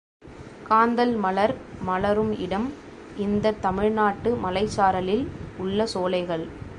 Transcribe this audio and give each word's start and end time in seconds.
காந்தள் 0.69 1.15
மலர் 1.15 1.53
மலரும் 1.81 2.39
இடம் 2.39 2.67
இந்தத் 3.17 3.61
தமிழ்நாட்டு 3.61 4.31
மலைச்சாரலில் 4.43 5.25
உள்ள 5.57 5.85
சோலைகள். 5.85 6.45